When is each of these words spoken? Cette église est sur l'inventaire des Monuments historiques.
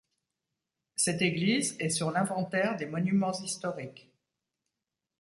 Cette 0.95 1.21
église 1.21 1.75
est 1.79 1.89
sur 1.91 2.09
l'inventaire 2.09 2.75
des 2.75 2.87
Monuments 2.87 3.39
historiques. 3.39 4.09